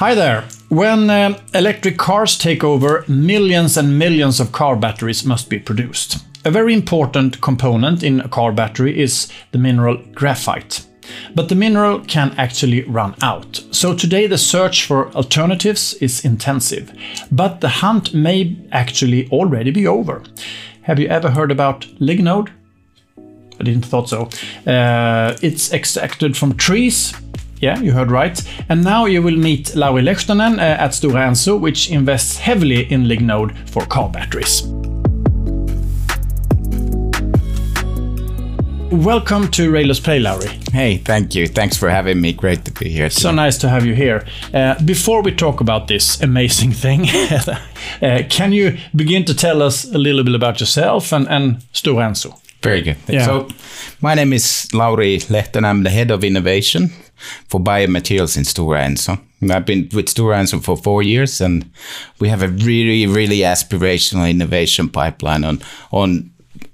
Hi 0.00 0.14
there. 0.14 0.44
When 0.70 1.10
uh, 1.10 1.38
electric 1.52 1.98
cars 1.98 2.38
take 2.38 2.64
over, 2.64 3.04
millions 3.06 3.76
and 3.76 3.98
millions 3.98 4.40
of 4.40 4.50
car 4.50 4.74
batteries 4.74 5.26
must 5.26 5.50
be 5.50 5.58
produced. 5.58 6.24
A 6.46 6.50
very 6.50 6.72
important 6.72 7.42
component 7.42 8.02
in 8.02 8.20
a 8.20 8.28
car 8.28 8.50
battery 8.50 8.98
is 8.98 9.30
the 9.52 9.58
mineral 9.58 9.98
graphite. 10.14 10.86
But 11.34 11.50
the 11.50 11.54
mineral 11.54 12.00
can 12.00 12.34
actually 12.38 12.84
run 12.84 13.14
out. 13.20 13.62
So 13.72 13.94
today 13.94 14.26
the 14.26 14.38
search 14.38 14.86
for 14.86 15.12
alternatives 15.12 15.92
is 16.00 16.24
intensive. 16.24 16.98
But 17.30 17.60
the 17.60 17.68
hunt 17.68 18.14
may 18.14 18.56
actually 18.72 19.28
already 19.28 19.70
be 19.70 19.86
over. 19.86 20.22
Have 20.84 20.98
you 20.98 21.08
ever 21.08 21.30
heard 21.30 21.50
about 21.50 21.82
lignode? 22.00 22.48
I 23.18 23.64
didn't 23.64 23.84
thought 23.84 24.08
so. 24.08 24.30
Uh, 24.66 25.36
it's 25.42 25.74
extracted 25.74 26.38
from 26.38 26.56
trees. 26.56 27.12
Yeah, 27.60 27.78
you 27.78 27.92
heard 27.92 28.10
right. 28.10 28.42
And 28.70 28.82
now 28.82 29.04
you 29.04 29.20
will 29.20 29.36
meet 29.36 29.76
Lauri 29.76 30.02
Lehtonen 30.02 30.56
uh, 30.56 30.82
at 30.82 30.92
Stora 30.92 31.28
Enso, 31.28 31.60
which 31.60 31.90
invests 31.90 32.38
heavily 32.38 32.90
in 32.90 33.04
lignode 33.04 33.54
for 33.68 33.84
car 33.84 34.08
batteries. 34.08 34.62
Welcome 38.90 39.50
to 39.50 39.70
Railers 39.70 40.00
Play, 40.00 40.20
Lauri. 40.20 40.48
Hey, 40.72 40.96
thank 40.96 41.34
you. 41.34 41.46
Thanks 41.46 41.76
for 41.76 41.90
having 41.90 42.18
me. 42.18 42.32
Great 42.32 42.64
to 42.64 42.72
be 42.72 42.88
here. 42.88 43.10
Today. 43.10 43.20
So 43.20 43.30
nice 43.30 43.58
to 43.58 43.68
have 43.68 43.84
you 43.84 43.94
here. 43.94 44.24
Uh, 44.54 44.82
before 44.82 45.22
we 45.22 45.30
talk 45.30 45.60
about 45.60 45.86
this 45.86 46.18
amazing 46.22 46.72
thing, 46.72 47.08
uh, 48.02 48.22
can 48.30 48.52
you 48.52 48.78
begin 48.96 49.26
to 49.26 49.34
tell 49.34 49.62
us 49.62 49.84
a 49.84 49.98
little 49.98 50.24
bit 50.24 50.34
about 50.34 50.60
yourself 50.60 51.12
and, 51.12 51.28
and 51.28 51.58
Stora 51.74 52.08
Enso? 52.08 52.40
Very 52.62 52.80
good. 52.80 52.96
Yeah. 53.06 53.24
So, 53.24 53.48
my 54.00 54.14
name 54.14 54.32
is 54.32 54.68
Lauri 54.72 55.18
Lehtonen. 55.18 55.64
I'm 55.64 55.82
the 55.82 55.90
head 55.90 56.10
of 56.10 56.24
innovation 56.24 56.90
for 57.48 57.60
biomaterials 57.60 58.36
in 58.36 58.44
Stora 58.44 58.84
Enso. 58.84 59.20
I've 59.50 59.66
been 59.66 59.88
with 59.94 60.06
Stora 60.06 60.36
Enso 60.36 60.62
for 60.62 60.76
four 60.76 61.02
years, 61.02 61.40
and 61.40 61.70
we 62.18 62.28
have 62.28 62.42
a 62.42 62.48
really, 62.48 63.06
really 63.06 63.38
aspirational 63.38 64.28
innovation 64.28 64.88
pipeline 64.88 65.44
on 65.44 65.60
on 65.90 66.30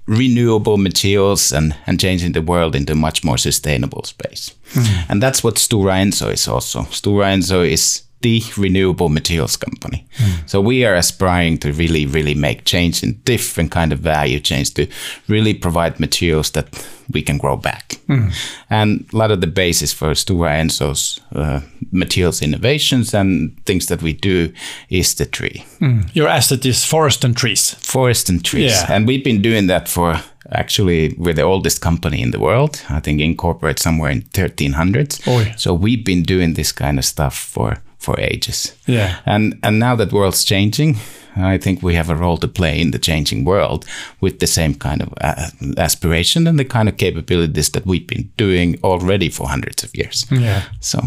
renewable 0.07 0.77
materials 0.77 1.51
and, 1.51 1.75
and 1.85 1.99
changing 1.99 2.31
the 2.31 2.41
world 2.41 2.75
into 2.75 2.93
a 2.93 2.95
much 2.95 3.23
more 3.23 3.37
sustainable 3.37 4.03
space. 4.03 4.53
Hmm. 4.71 5.11
And 5.11 5.23
that's 5.23 5.43
what 5.43 5.55
Stora 5.55 6.01
Enso 6.01 6.31
is 6.31 6.47
also. 6.47 6.83
Stora 6.83 7.33
Enso 7.33 7.69
is 7.69 8.03
the 8.21 8.41
renewable 8.57 9.09
materials 9.09 9.55
company. 9.55 10.07
Hmm. 10.17 10.47
So 10.47 10.59
we 10.59 10.85
are 10.85 10.95
aspiring 10.95 11.59
to 11.59 11.71
really, 11.71 12.05
really 12.05 12.33
make 12.33 12.65
change 12.65 13.03
in 13.03 13.21
different 13.25 13.71
kind 13.71 13.93
of 13.93 13.99
value 13.99 14.39
chains 14.39 14.71
to 14.71 14.87
really 15.27 15.53
provide 15.53 15.99
materials 15.99 16.51
that 16.51 16.67
we 17.11 17.21
can 17.21 17.37
grow 17.37 17.55
back. 17.55 17.93
Hmm. 18.07 18.29
And 18.69 19.05
a 19.13 19.17
lot 19.17 19.31
of 19.31 19.41
the 19.41 19.47
basis 19.47 19.93
for 19.93 20.11
Stora 20.11 20.59
Enso's 20.59 21.19
uh, 21.35 21.61
materials 21.91 22.41
innovations 22.41 23.13
and 23.13 23.55
things 23.65 23.85
that 23.85 24.01
we 24.01 24.13
do 24.13 24.51
is 24.89 25.15
the 25.15 25.25
tree 25.25 25.63
hmm. 25.79 26.01
Your 26.13 26.27
asset 26.27 26.65
is 26.65 26.83
forest 26.83 27.23
and 27.23 27.35
trees. 27.37 27.75
forest 27.75 28.29
and 28.29 28.43
trees. 28.43 28.71
Yeah. 28.71 28.93
And 28.93 29.07
we've 29.07 29.23
been 29.23 29.41
doing 29.41 29.67
that 29.67 29.87
for 29.87 30.19
actually 30.51 31.13
we're 31.17 31.33
the 31.33 31.43
oldest 31.43 31.81
company 31.81 32.21
in 32.21 32.31
the 32.31 32.39
world. 32.39 32.81
I 32.89 32.99
think 32.99 33.21
incorporate 33.21 33.79
somewhere 33.79 34.11
in 34.11 34.21
1300s. 34.21 35.27
Oi. 35.27 35.53
So 35.57 35.73
we've 35.73 36.03
been 36.03 36.23
doing 36.23 36.53
this 36.53 36.71
kind 36.71 36.97
of 36.97 37.05
stuff 37.05 37.37
for 37.37 37.77
for 37.97 38.19
ages. 38.19 38.75
Yeah. 38.85 39.19
And 39.25 39.59
and 39.63 39.79
now 39.79 39.95
that 39.95 40.11
world's 40.11 40.43
changing, 40.43 40.97
I 41.35 41.57
think 41.57 41.83
we 41.83 41.95
have 41.95 42.09
a 42.09 42.15
role 42.15 42.37
to 42.37 42.47
play 42.47 42.79
in 42.81 42.91
the 42.91 42.99
changing 42.99 43.45
world 43.45 43.85
with 44.21 44.39
the 44.39 44.47
same 44.47 44.73
kind 44.73 45.01
of 45.01 45.13
uh, 45.21 45.49
aspiration 45.77 46.47
and 46.47 46.57
the 46.57 46.65
kind 46.65 46.89
of 46.89 46.97
capabilities 46.97 47.69
that 47.69 47.85
we've 47.85 48.07
been 48.07 48.31
doing 48.37 48.79
already 48.83 49.29
for 49.29 49.49
hundreds 49.49 49.83
of 49.83 49.95
years. 49.95 50.25
Yeah. 50.31 50.61
So 50.79 50.99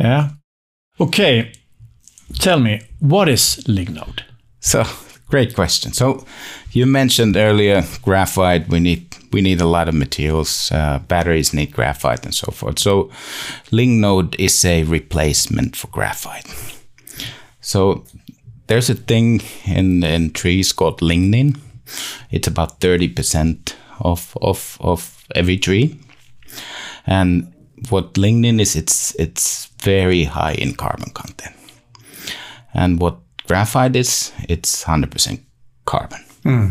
Yeah. 0.00 0.30
Okay. 0.98 1.52
Tell 2.38 2.60
me, 2.60 2.80
what 3.00 3.28
is 3.28 3.64
lignode? 3.66 4.22
So 4.60 4.84
great 5.30 5.54
question. 5.54 5.92
So 5.92 6.24
you 6.72 6.86
mentioned 6.86 7.36
earlier 7.36 7.82
graphite. 8.02 8.68
We 8.68 8.80
need 8.80 9.16
we 9.32 9.40
need 9.40 9.60
a 9.60 9.66
lot 9.66 9.88
of 9.88 9.94
materials. 9.94 10.70
Uh, 10.72 10.98
batteries 11.08 11.54
need 11.54 11.72
graphite 11.72 12.24
and 12.24 12.34
so 12.34 12.52
forth. 12.52 12.78
So 12.78 13.10
lignode 13.70 14.34
is 14.38 14.64
a 14.64 14.84
replacement 14.84 15.76
for 15.76 15.88
graphite. 15.88 16.46
So 17.60 18.04
there's 18.66 18.90
a 18.90 18.94
thing 18.94 19.42
in 19.64 20.04
in 20.04 20.32
trees 20.32 20.72
called 20.72 21.00
lignin. 21.00 21.58
It's 22.30 22.48
about 22.48 22.80
thirty 22.80 23.08
percent 23.08 23.76
of 24.00 24.36
of 24.42 24.78
of 24.80 25.24
every 25.34 25.58
tree, 25.58 25.98
and 27.06 27.52
what 27.88 28.14
lignin 28.14 28.60
is, 28.60 28.76
it's 28.76 29.14
it's 29.18 29.66
very 29.82 30.24
high 30.24 30.54
in 30.58 30.74
carbon 30.74 31.10
content. 31.10 31.56
And 32.74 33.00
what 33.00 33.16
graphite 33.50 33.96
is, 33.96 34.32
it's 34.48 34.84
100% 34.84 35.40
carbon. 35.84 36.20
Hmm. 36.44 36.68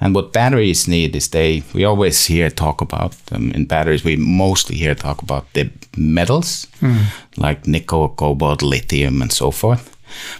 And 0.00 0.14
what 0.14 0.32
batteries 0.32 0.88
need 0.88 1.14
is 1.14 1.28
they, 1.28 1.62
we 1.74 1.84
always 1.84 2.24
hear 2.24 2.48
talk 2.48 2.80
about 2.80 3.12
them 3.26 3.50
in 3.50 3.66
batteries, 3.66 4.02
we 4.02 4.16
mostly 4.16 4.76
hear 4.76 4.94
talk 4.94 5.20
about 5.20 5.44
the 5.52 5.70
metals 5.94 6.66
hmm. 6.80 7.02
like 7.36 7.66
nickel, 7.66 8.08
cobalt, 8.08 8.62
lithium, 8.62 9.20
and 9.20 9.30
so 9.30 9.50
forth. 9.50 9.94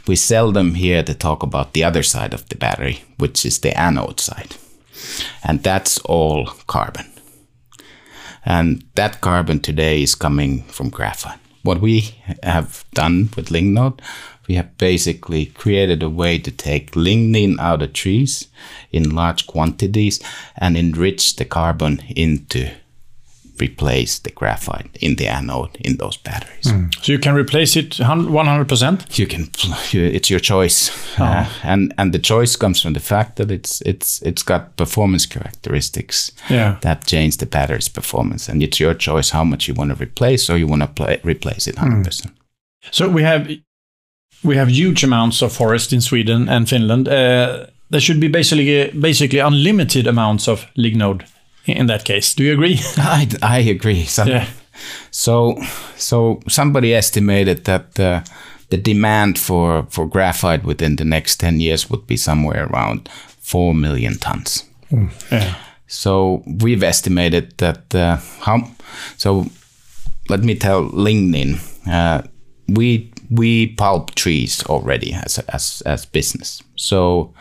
We 0.09 0.17
seldom 0.17 0.75
hear 0.75 1.03
to 1.03 1.15
talk 1.15 1.43
about 1.43 1.75
the 1.75 1.85
other 1.85 2.03
side 2.03 2.33
of 2.33 2.49
the 2.49 2.57
battery, 2.57 3.03
which 3.19 3.45
is 3.45 3.59
the 3.59 3.79
anode 3.79 4.21
side. 4.21 4.57
And 5.45 5.63
that's 5.63 5.99
all 6.07 6.47
carbon. 6.67 7.05
And 8.47 8.83
that 8.95 9.21
carbon 9.21 9.61
today 9.61 10.03
is 10.03 10.15
coming 10.15 10.63
from 10.63 10.89
graphite. 10.89 11.46
What 11.67 11.81
we 11.81 12.15
have 12.45 12.85
done 12.95 13.31
with 13.35 13.49
Lignode, 13.49 13.99
we 14.47 14.55
have 14.55 14.79
basically 14.79 15.47
created 15.47 16.01
a 16.01 16.09
way 16.09 16.39
to 16.39 16.53
take 16.53 16.93
lignin 16.93 17.59
out 17.59 17.83
of 17.83 17.93
trees 17.93 18.47
in 18.93 19.17
large 19.17 19.49
quantities 19.49 20.23
and 20.57 20.77
enrich 20.77 21.35
the 21.35 21.45
carbon 21.45 22.05
into 22.15 22.71
replace 23.61 24.19
the 24.21 24.31
graphite 24.31 24.97
in 25.01 25.17
the 25.17 25.27
anode 25.29 25.77
in 25.81 25.97
those 25.97 26.17
batteries. 26.17 26.73
So 27.03 27.13
you 27.13 27.19
can 27.19 27.35
replace 27.35 27.77
it 27.77 27.91
100%? 27.91 29.19
You 29.19 29.27
can, 29.27 29.49
it's 29.93 30.31
your 30.31 30.41
choice, 30.41 30.91
uh, 31.19 31.47
and 31.63 31.93
and 31.99 32.13
the 32.13 32.19
choice 32.19 32.57
comes 32.57 32.81
from 32.83 32.93
the 32.95 33.01
fact 33.01 33.37
that 33.37 33.51
it's 33.51 33.81
it's 33.83 34.23
it's 34.23 34.43
got 34.45 34.77
performance 34.77 35.27
characteristics 35.27 36.33
Yeah. 36.51 36.77
that 36.81 37.07
change 37.07 37.37
the 37.37 37.47
battery's 37.47 37.89
performance, 37.89 38.53
and 38.53 38.63
it's 38.63 38.79
your 38.81 38.95
choice 38.95 39.31
how 39.33 39.45
much 39.45 39.69
you 39.69 39.75
want 39.75 39.91
to 39.97 40.05
replace 40.05 40.53
or 40.53 40.57
you 40.59 40.67
want 40.69 40.83
to 40.83 40.89
play, 40.89 41.21
replace 41.25 41.71
it 41.71 41.79
hundred 41.79 42.05
percent. 42.05 42.35
So 42.91 43.09
we 43.09 43.23
have 43.23 43.49
we 44.45 44.57
have 44.57 44.71
huge 44.71 45.05
amounts 45.05 45.43
of 45.43 45.53
forest 45.53 45.93
in 45.93 46.01
Sweden 46.01 46.49
and 46.49 46.69
Finland. 46.69 47.09
Uh, 47.09 47.67
there 47.91 48.01
should 48.01 48.21
be 48.21 48.29
basically 48.29 48.91
basically 49.01 49.39
unlimited 49.41 50.07
amounts 50.07 50.49
of 50.49 50.67
lignode 50.77 51.25
in 51.67 51.87
that 51.87 52.05
case. 52.05 52.35
Do 52.35 52.45
you 52.45 52.53
agree? 52.53 52.81
I, 52.97 53.29
I 53.43 53.59
agree. 53.59 54.05
Some, 54.05 54.29
Yeah. 54.29 54.47
So 55.11 55.57
so 55.97 56.41
somebody 56.49 56.95
estimated 56.95 57.65
that 57.65 57.99
uh, 57.99 58.23
the 58.69 58.77
demand 58.77 59.39
for 59.39 59.87
for 59.91 60.07
graphite 60.07 60.65
within 60.65 60.97
the 60.97 61.05
next 61.05 61.41
ten 61.41 61.61
years 61.61 61.91
would 61.91 62.07
be 62.07 62.17
somewhere 62.17 62.67
around 62.67 63.09
four 63.41 63.75
million 63.75 64.19
tons. 64.19 64.65
yeah. 65.31 65.55
So 65.87 66.43
we've 66.47 66.83
estimated 66.83 67.57
that 67.59 67.95
uh, 67.95 68.17
how. 68.41 68.69
So 69.17 69.47
let 70.29 70.43
me 70.43 70.55
tell 70.55 70.91
lignin. 70.91 71.59
Uh, 71.89 72.23
we 72.69 73.13
we 73.31 73.69
pulp 73.69 74.15
trees 74.15 74.65
already 74.67 75.13
as 75.13 75.39
as 75.49 75.83
as 75.87 76.07
business. 76.07 76.63
So 76.77 77.33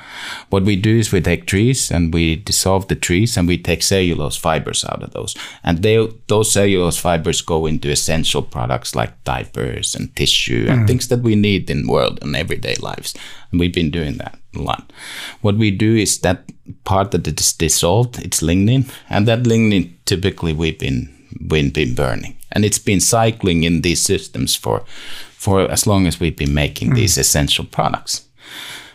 what 0.50 0.63
we 0.63 0.75
do 0.75 0.97
is 0.97 1.12
we 1.12 1.22
take 1.22 1.46
trees 1.46 1.91
and 1.91 2.13
we 2.13 2.38
dissolve 2.38 2.88
the 2.88 2.96
trees 2.96 3.38
and 3.38 3.47
we 3.47 3.57
take 3.57 3.84
cellulose 3.84 4.38
fibers 4.38 4.85
out 4.85 5.03
of 5.03 5.12
those, 5.12 5.35
and 5.63 5.84
they 5.84 6.07
those 6.28 6.51
cellulose 6.51 6.97
fibers 6.97 7.41
go 7.41 7.66
into 7.66 7.90
essential 7.90 8.41
products 8.41 8.95
like 8.95 9.24
diapers 9.24 9.95
and 9.95 10.16
tissue 10.16 10.68
and 10.69 10.84
mm. 10.84 10.88
things 10.88 11.07
that 11.09 11.21
we 11.21 11.36
need 11.36 11.69
in 11.69 11.88
world 11.88 12.19
and 12.21 12.36
everyday 12.36 12.75
lives. 12.75 13.13
And 13.51 13.59
we've 13.59 13.74
been 13.74 13.92
doing 13.92 14.18
that 14.18 14.38
a 14.56 14.59
lot. 14.59 14.92
What 15.42 15.57
we 15.57 15.71
do 15.71 15.95
is 15.95 16.19
that 16.19 16.44
part 16.83 17.12
that 17.12 17.27
is 17.27 17.54
dissolved, 17.54 18.19
it's 18.19 18.42
lignin, 18.42 18.92
and 19.09 19.27
that 19.27 19.44
lignin 19.44 19.94
typically 20.06 20.54
we've 20.54 20.80
been 20.80 21.14
we've 21.39 21.73
been 21.73 21.95
burning, 21.95 22.35
and 22.51 22.65
it's 22.65 22.79
been 22.79 23.01
cycling 23.01 23.63
in 23.63 23.81
these 23.81 24.01
systems 24.01 24.55
for 24.55 24.83
for 25.37 25.71
as 25.71 25.85
long 25.87 26.07
as 26.07 26.19
we've 26.19 26.35
been 26.37 26.53
making 26.53 26.93
these 26.95 27.17
essential 27.21 27.65
products. 27.65 28.21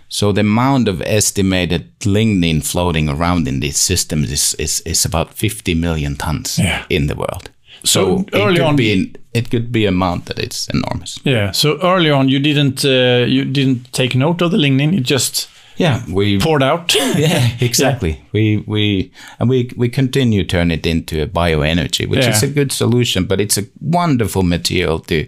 So 0.09 0.33
the 0.33 0.41
amount 0.41 0.89
of 0.89 1.01
estimated 1.03 1.85
lignin 2.01 2.63
floating 2.65 3.09
around 3.09 3.47
in 3.49 3.61
these 3.61 3.79
systems 3.79 4.31
is 4.33 4.55
is, 4.59 4.81
is 4.85 5.05
about 5.07 5.35
50 5.35 5.75
million 5.75 6.17
tons 6.17 6.59
Yeah. 6.59 6.83
in 6.89 7.07
the 7.07 7.15
world. 7.15 7.51
So 7.85 8.21
it 8.21 8.35
early 8.35 8.57
could 8.57 8.67
on- 8.67 8.77
be 8.77 9.13
it 9.33 9.51
could 9.51 9.71
be 9.71 9.85
a 9.85 9.89
amount 9.89 10.25
that 10.27 10.39
it's 10.39 10.69
enormous. 10.75 11.21
Yeah. 11.25 11.53
So 11.53 11.79
early 11.83 12.11
on, 12.11 12.29
you 12.29 12.41
didn't 12.41 12.85
uh, 12.85 13.25
you 13.29 13.45
didn't 13.45 13.93
take 13.93 14.19
note 14.19 14.45
of 14.45 14.51
the 14.51 14.59
lignin. 14.59 14.93
It 14.99 15.11
just 15.11 15.49
Yeah, 15.81 16.03
we 16.13 16.39
poured 16.39 16.63
out. 16.63 16.95
yeah, 17.17 17.57
exactly. 17.61 18.21
We 18.33 18.63
we 18.67 19.11
and 19.39 19.49
we 19.49 19.71
we 19.77 19.89
continue 19.89 20.43
to 20.43 20.49
turn 20.49 20.71
it 20.71 20.87
into 20.87 21.23
a 21.23 21.27
bioenergy, 21.27 22.07
which 22.07 22.27
is 22.27 22.43
a 22.43 22.49
good 22.49 22.71
solution. 22.71 23.25
But 23.25 23.41
it's 23.41 23.57
a 23.59 23.65
wonderful 23.81 24.43
material 24.43 24.99
to 25.01 25.27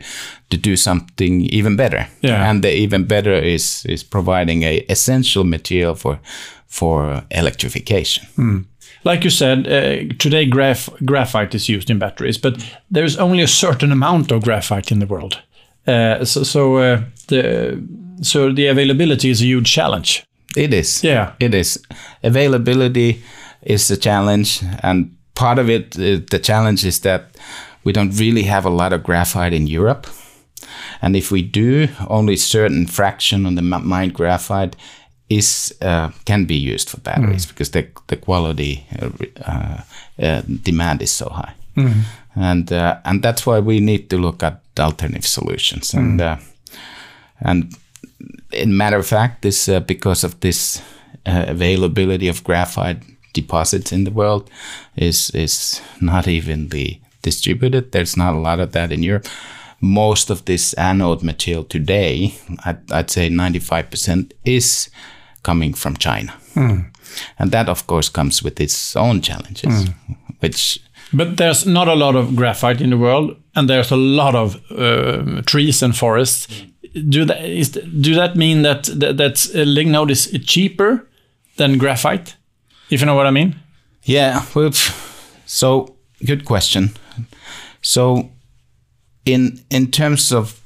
to 0.51 0.57
do 0.59 0.77
something 0.77 1.41
even 1.41 1.77
better. 1.77 2.07
Yeah. 2.21 2.51
And 2.51 2.63
the 2.63 2.71
even 2.71 3.05
better 3.05 3.33
is 3.33 3.87
is 3.87 4.05
providing 4.05 4.63
a 4.63 4.85
essential 4.89 5.45
material 5.45 5.95
for 5.95 6.19
for 6.67 7.25
electrification. 7.31 8.67
Like 9.05 9.25
you 9.25 9.31
said, 9.31 9.67
uh, 9.67 10.15
today 10.19 10.45
graph 10.47 10.91
graphite 11.05 11.55
is 11.55 11.69
used 11.69 11.91
in 11.91 11.99
batteries, 11.99 12.39
but 12.39 12.55
there's 12.91 13.17
only 13.17 13.43
a 13.43 13.49
certain 13.49 13.93
amount 13.93 14.31
of 14.31 14.43
graphite 14.43 14.93
in 14.93 14.99
the 14.99 15.07
world. 15.07 15.43
Uh, 15.87 16.25
so 16.25 16.43
so 16.45 16.77
uh, 16.77 17.01
the 17.29 17.79
so 18.21 18.53
the 18.53 18.71
availability 18.71 19.31
is 19.31 19.41
a 19.41 19.47
huge 19.47 19.73
challenge. 19.75 20.23
It 20.57 20.73
is. 20.75 21.03
Yeah. 21.05 21.33
It 21.41 21.55
is. 21.55 21.79
Availability 22.23 23.23
is 23.63 23.91
a 23.91 23.97
challenge, 23.97 24.63
and 24.83 25.17
part 25.35 25.59
of 25.59 25.69
it, 25.69 25.97
uh, 25.97 26.21
the 26.31 26.41
challenge 26.43 26.85
is 26.85 27.01
that 27.01 27.23
we 27.85 27.93
don't 27.93 28.19
really 28.19 28.43
have 28.43 28.67
a 28.67 28.71
lot 28.71 28.93
of 28.93 29.03
graphite 29.03 29.53
in 29.53 29.67
Europe. 29.67 30.07
And 31.01 31.17
if 31.17 31.31
we 31.31 31.43
do, 31.43 31.89
only 32.09 32.37
certain 32.37 32.87
fraction 32.87 33.47
of 33.47 33.57
the 33.57 33.63
mined 33.63 34.15
graphite 34.15 34.77
is 35.29 35.75
uh, 35.81 36.11
can 36.25 36.45
be 36.45 36.55
used 36.55 36.91
for 36.91 37.01
batteries 37.01 37.47
because 37.47 37.71
the 37.71 37.87
the 38.07 38.17
quality 38.17 38.87
uh, 39.01 39.11
uh, 39.47 39.81
uh, 40.23 40.43
demand 40.63 41.03
is 41.03 41.11
so 41.11 41.29
high, 41.29 41.55
and 42.35 42.73
uh, 42.73 42.97
and 43.05 43.23
that's 43.23 43.47
why 43.47 43.61
we 43.61 43.81
need 43.81 44.09
to 44.09 44.19
look 44.19 44.43
at 44.43 44.61
alternative 44.79 45.27
solutions 45.27 45.95
and. 45.95 46.21
Uh, 46.21 46.37
and 47.45 47.75
in 48.53 48.77
matter 48.77 48.99
of 48.99 49.07
fact, 49.07 49.43
this 49.43 49.69
uh, 49.69 49.81
because 49.81 50.25
of 50.25 50.41
this 50.41 50.83
uh, 51.27 51.45
availability 51.49 52.29
of 52.29 52.43
graphite 52.45 53.03
deposits 53.35 53.93
in 53.93 54.05
the 54.05 54.11
world 54.11 54.51
is 54.97 55.31
is 55.35 55.81
not 56.01 56.27
evenly 56.29 57.01
distributed. 57.23 57.93
There's 57.93 58.17
not 58.17 58.35
a 58.35 58.39
lot 58.41 58.61
of 58.61 58.73
that 58.73 58.93
in 58.93 59.03
Europe. 59.03 59.27
Most 59.81 60.31
of 60.31 60.45
this 60.45 60.75
anode 60.75 61.25
material 61.25 61.65
today, 61.65 62.35
I'd, 62.65 62.93
I'd 62.93 63.11
say 63.11 63.29
95% 63.31 64.33
is 64.45 64.91
coming 65.43 65.75
from 65.75 65.97
China, 65.97 66.33
and 67.39 67.51
that 67.51 67.69
of 67.69 67.87
course 67.87 68.09
comes 68.13 68.43
with 68.45 68.61
its 68.61 68.95
own 68.97 69.21
challenges, 69.23 69.89
which 70.41 70.79
But 71.13 71.37
there's 71.37 71.67
not 71.67 71.89
a 71.89 71.95
lot 71.95 72.15
of 72.17 72.35
graphite 72.37 72.81
in 72.81 72.91
the 72.91 72.97
world, 72.99 73.37
and 73.55 73.69
there's 73.69 73.91
a 73.93 73.97
lot 73.97 74.35
of 74.35 74.55
uh, 74.71 75.43
trees 75.45 75.83
and 75.83 75.97
forests. 75.97 76.49
Do 76.93 77.25
that 77.25 77.45
is 77.45 77.71
do 77.71 78.15
that 78.15 78.37
mean 78.37 78.63
that 78.63 78.85
that, 78.85 79.17
uh, 79.55 79.65
lignode 79.65 80.11
is 80.11 80.31
cheaper 80.47 81.09
than 81.57 81.79
graphite? 81.79 82.37
If 82.91 83.01
you 83.01 83.07
know 83.07 83.15
what 83.15 83.27
I 83.27 83.31
mean. 83.31 83.57
Yeah, 84.05 84.45
so 85.47 85.97
good 86.27 86.45
question. 86.45 86.91
So, 87.81 88.31
in 89.25 89.61
in 89.71 89.91
terms 89.91 90.33
of 90.33 90.62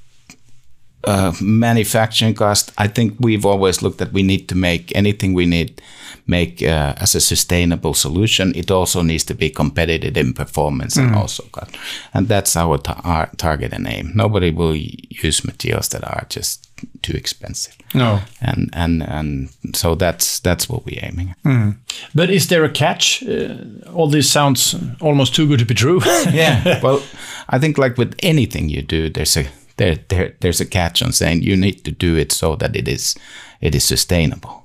uh, 1.05 1.33
manufacturing 1.41 2.35
cost, 2.35 2.73
I 2.79 2.89
think 2.89 3.15
we've 3.21 3.47
always 3.47 3.83
looked 3.83 4.01
at 4.01 4.13
we 4.13 4.23
need 4.23 4.49
to 4.49 4.55
make 4.57 4.93
anything 4.97 5.35
we 5.35 5.47
need 5.47 5.81
make 6.29 6.61
uh, 6.63 6.93
as 6.97 7.15
a 7.15 7.21
sustainable 7.21 7.95
solution. 7.95 8.53
It 8.57 8.71
also 8.71 9.03
needs 9.03 9.25
to 9.25 9.35
be 9.35 9.49
competitive 9.51 10.17
in 10.17 10.33
performance 10.35 10.97
and 11.01 11.15
also 11.15 11.45
cost, 11.53 11.77
and 12.13 12.27
that's 12.29 12.57
our, 12.57 12.79
ta- 12.79 13.01
our 13.05 13.31
target 13.37 13.73
and 13.73 13.87
aim. 13.87 14.11
Nobody 14.15 14.51
will 14.51 14.75
use 14.75 15.45
materials 15.45 15.89
that 15.91 16.03
are 16.05 16.27
just 16.29 16.69
too 17.03 17.17
expensive, 17.17 17.77
No. 17.95 18.21
and 18.41 18.71
and 18.73 19.03
and 19.03 19.49
so 19.77 19.95
that's 19.95 20.41
that's 20.41 20.69
what 20.69 20.85
we're 20.85 21.05
aiming. 21.05 21.35
at. 21.45 21.75
But 22.15 22.31
is 22.31 22.47
there 22.49 22.65
a 22.65 22.69
catch? 22.73 23.23
Uh, 23.23 23.55
all 23.95 24.11
this 24.11 24.29
sounds 24.31 24.75
almost 25.01 25.35
too 25.35 25.47
good 25.47 25.59
to 25.61 25.65
be 25.67 25.75
true. 25.75 26.01
yeah. 26.33 26.81
Well, 26.83 27.01
I 27.49 27.59
think 27.61 27.79
like 27.79 27.97
with 27.99 28.15
anything 28.23 28.69
you 28.69 28.83
do, 28.83 29.09
there's 29.11 29.37
a 29.37 29.47
there, 29.77 29.97
there 30.09 30.35
there's 30.41 30.61
a 30.61 30.67
catch 30.67 31.03
on 31.03 31.13
saying 31.13 31.43
you 31.43 31.57
need 31.57 31.85
to 31.85 31.91
do 31.91 32.17
it 32.17 32.33
so 32.33 32.57
that 32.57 32.77
it 32.77 32.89
is 32.89 33.15
it 33.61 33.75
is 33.75 33.85
sustainable. 33.85 34.63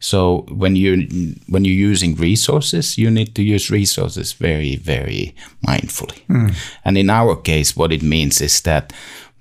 So 0.00 0.44
when 0.48 0.74
you 0.74 1.08
when 1.48 1.64
you're 1.64 1.90
using 1.90 2.16
resources, 2.16 2.98
you 2.98 3.10
need 3.10 3.34
to 3.34 3.42
use 3.42 3.70
resources 3.70 4.32
very 4.32 4.76
very 4.76 5.34
mindfully. 5.66 6.18
Hmm. 6.26 6.48
And 6.84 6.98
in 6.98 7.10
our 7.10 7.36
case, 7.36 7.76
what 7.76 7.92
it 7.92 8.02
means 8.02 8.40
is 8.40 8.60
that 8.62 8.92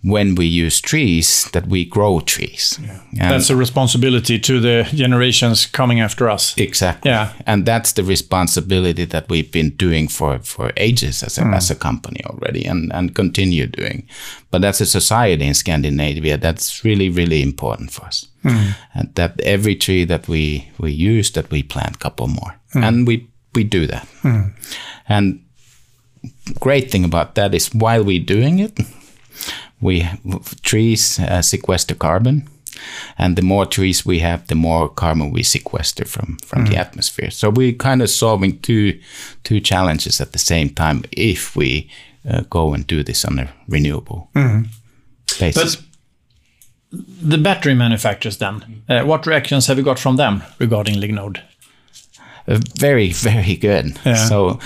when 0.03 0.33
we 0.33 0.45
use 0.45 0.81
trees, 0.81 1.47
that 1.51 1.67
we 1.67 1.85
grow 1.85 2.21
trees. 2.21 2.79
And- 2.79 3.31
That's 3.31 3.51
a 3.51 3.55
responsibility 3.55 4.39
to 4.39 4.59
the 4.59 4.87
generations 4.95 5.67
coming 5.67 5.99
after 6.01 6.27
us. 6.27 6.57
Exactly. 6.57 7.11
Yeah. 7.11 7.33
And 7.45 7.65
that's 7.65 7.91
the 7.93 8.03
responsibility 8.03 9.05
that 9.05 9.29
we've 9.29 9.51
been 9.51 9.69
doing 9.71 10.07
for, 10.07 10.39
for 10.39 10.71
ages 10.75 11.21
as 11.21 11.37
a, 11.37 11.43
hmm. 11.43 11.53
as 11.53 11.69
a 11.69 11.75
company 11.75 12.21
already 12.25 12.65
and, 12.65 12.91
and 12.93 13.13
continue 13.13 13.67
doing. 13.67 14.07
But 14.49 14.63
as 14.63 14.81
a 14.81 14.85
society 14.85 15.45
in 15.45 15.53
Scandinavia, 15.53 16.37
that's 16.37 16.83
really, 16.83 17.09
really 17.09 17.43
important 17.43 17.91
for 17.91 18.05
us. 18.05 18.27
Hmm. 18.41 18.71
And 18.95 19.15
that 19.15 19.39
every 19.41 19.75
tree 19.75 20.03
that 20.05 20.27
we, 20.27 20.67
we 20.79 20.91
use, 20.91 21.31
that 21.33 21.51
we 21.51 21.61
plant 21.61 21.97
a 21.97 21.99
couple 21.99 22.27
more. 22.27 22.55
Hmm. 22.73 22.83
And 22.83 23.07
we, 23.07 23.29
we 23.53 23.63
do 23.63 23.85
that. 23.85 24.07
And 25.07 25.45
great 26.59 26.89
thing 26.89 27.05
about 27.05 27.35
that 27.35 27.53
is 27.53 27.67
while 27.73 28.03
we're 28.03 28.23
doing 28.23 28.59
it, 28.59 28.79
we 29.81 30.07
trees 30.61 31.19
uh, 31.19 31.41
sequester 31.41 31.95
carbon. 31.95 32.47
And 33.17 33.35
the 33.35 33.41
more 33.41 33.65
trees 33.65 34.05
we 34.05 34.19
have 34.19 34.47
the 34.47 34.55
more 34.55 34.89
carbon 34.89 35.31
we 35.31 35.43
sequester 35.43 36.05
from 36.05 36.37
from 36.45 36.65
the 36.65 36.77
atmosphere. 36.77 37.29
So 37.31 37.49
we're 37.49 37.73
kind 37.77 38.01
of 38.01 38.09
solving 38.09 38.59
two 38.61 38.99
two 39.43 39.59
challenges 39.59 40.21
at 40.21 40.31
the 40.31 40.39
same 40.39 40.69
time 40.69 41.03
if 41.11 41.55
we 41.55 41.89
uh, 42.29 42.41
go 42.49 42.73
and 42.73 42.87
do 42.87 43.03
this 43.03 43.25
on 43.25 43.39
a 43.39 43.47
renewable 43.67 44.29
basis. 45.39 45.75
But 45.75 45.83
the 47.29 47.37
battery 47.37 47.73
manufacturers, 47.75 48.37
then, 48.37 48.83
uh, 48.89 49.03
what 49.03 49.25
reactions 49.25 49.67
have 49.67 49.77
you 49.77 49.83
got 49.83 49.99
from 49.99 50.17
them 50.17 50.43
regarding 50.59 50.95
lignode? 50.95 51.39
Uh, 52.47 52.59
very 52.79 53.11
very 53.11 53.55
good. 53.55 53.99
Yeah. 54.05 54.27
so 54.29 54.59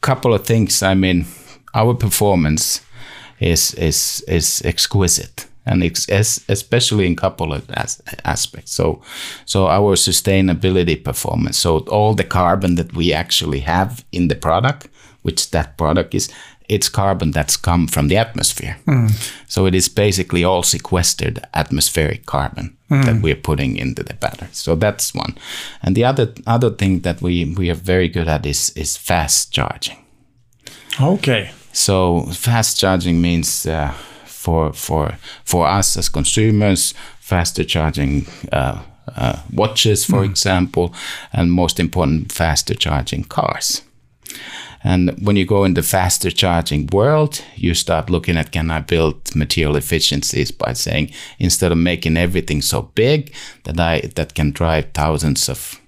couple 0.00 0.34
of 0.34 0.46
things. 0.46 0.82
I 0.82 0.94
mean 0.94 1.26
our 1.74 1.94
performance 1.94 2.80
is 3.44 3.74
is 3.74 4.24
is 4.28 4.62
exquisite 4.64 5.46
and 5.66 5.82
it's 5.82 6.08
es- 6.08 6.44
especially 6.48 7.06
in 7.06 7.16
couple 7.16 7.52
of 7.52 7.62
as- 7.70 8.02
aspects. 8.24 8.72
So 8.72 9.00
so 9.44 9.66
our 9.66 9.96
sustainability 9.96 11.02
performance 11.02 11.58
so 11.58 11.78
all 11.90 12.14
the 12.14 12.28
carbon 12.28 12.76
that 12.76 12.92
we 12.92 13.14
actually 13.14 13.60
have 13.60 14.04
in 14.10 14.28
the 14.28 14.36
product 14.36 14.88
which 15.22 15.50
that 15.50 15.76
product 15.76 16.14
is 16.14 16.30
it's 16.68 16.88
carbon 16.88 17.30
that's 17.30 17.56
come 17.56 17.86
from 17.86 18.08
the 18.08 18.16
atmosphere. 18.16 18.76
Hmm. 18.86 19.08
So 19.46 19.66
it 19.66 19.74
is 19.74 19.88
basically 19.88 20.44
all 20.44 20.62
sequestered 20.62 21.40
atmospheric 21.52 22.24
carbon 22.24 22.76
hmm. 22.88 23.02
that 23.02 23.22
we're 23.22 23.42
putting 23.42 23.76
into 23.76 24.02
the 24.02 24.14
battery. 24.14 24.48
So 24.52 24.74
that's 24.74 25.14
one. 25.14 25.36
And 25.82 25.94
the 25.94 26.04
other 26.04 26.32
other 26.46 26.70
thing 26.70 27.00
that 27.00 27.20
we 27.20 27.44
we 27.44 27.70
are 27.70 27.82
very 27.84 28.08
good 28.08 28.28
at 28.28 28.46
is 28.46 28.70
is 28.76 28.96
fast 28.96 29.52
charging. 29.52 29.98
Okay. 31.00 31.50
So 31.74 32.22
fast 32.32 32.78
charging 32.78 33.20
means 33.20 33.66
uh, 33.66 33.92
for 34.24 34.72
for 34.72 35.18
for 35.44 35.66
us 35.66 35.96
as 35.96 36.08
consumers, 36.08 36.94
faster 37.20 37.64
charging 37.64 38.26
uh, 38.52 38.82
uh, 39.16 39.42
watches, 39.52 40.04
for 40.04 40.24
example, 40.24 40.94
and 41.32 41.50
most 41.50 41.80
important, 41.80 42.32
faster 42.32 42.74
charging 42.74 43.24
cars. 43.24 43.82
And 44.86 45.16
when 45.26 45.36
you 45.36 45.46
go 45.46 45.64
in 45.64 45.74
the 45.74 45.82
faster 45.82 46.30
charging 46.30 46.88
world, 46.92 47.42
you 47.56 47.74
start 47.74 48.10
looking 48.10 48.36
at 48.36 48.52
can 48.52 48.70
I 48.70 48.80
build 48.80 49.34
material 49.34 49.76
efficiencies 49.76 50.50
by 50.50 50.74
saying 50.74 51.10
instead 51.38 51.72
of 51.72 51.78
making 51.78 52.18
everything 52.18 52.62
so 52.62 52.82
big 52.94 53.32
that 53.64 53.80
I 53.80 54.10
that 54.14 54.34
can 54.34 54.52
drive 54.52 54.92
thousands 54.92 55.48
of 55.48 55.80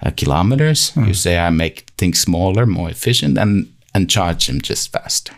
uh, 0.00 0.12
kilometers, 0.16 0.92
you 0.96 1.14
say 1.14 1.38
I 1.38 1.50
make 1.50 1.90
things 1.98 2.20
smaller, 2.20 2.66
more 2.66 2.88
efficient, 2.88 3.36
and 3.36 3.66
and 3.96 4.10
charge 4.10 4.46
them 4.46 4.60
just 4.60 4.92
faster. 4.92 5.32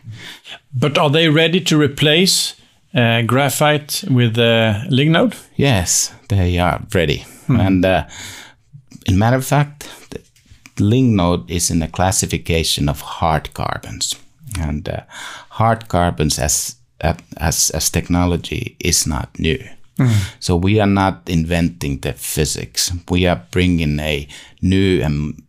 But 0.74 0.98
are 0.98 1.10
they 1.10 1.28
ready 1.28 1.60
to 1.60 1.80
replace 1.80 2.54
uh, 2.94 3.22
graphite 3.22 4.04
with 4.10 4.38
uh, 4.38 4.80
lignode? 4.90 5.36
Yes, 5.56 6.12
they 6.28 6.58
are 6.58 6.80
ready. 6.94 7.24
And 7.48 7.84
uh, 7.84 8.04
in 9.06 9.18
matter 9.18 9.36
of 9.36 9.46
fact, 9.46 9.88
the 10.10 10.20
lignode 10.76 11.50
is 11.50 11.70
in 11.70 11.82
a 11.82 11.88
classification 11.88 12.88
of 12.88 13.00
hard 13.00 13.54
carbons, 13.54 14.14
and 14.60 14.88
uh, 14.88 15.00
hard 15.50 15.88
carbons 15.88 16.38
as 16.38 16.76
as 17.36 17.70
as 17.70 17.90
technology 17.90 18.76
is 18.80 19.06
not 19.06 19.28
new. 19.38 19.58
So 20.40 20.56
we 20.56 20.80
are 20.80 20.86
not 20.86 21.28
inventing 21.28 22.00
the 22.00 22.12
physics. 22.12 22.92
We 23.10 23.26
are 23.26 23.42
bringing 23.50 24.00
a 24.00 24.28
new 24.62 25.02
and 25.02 25.42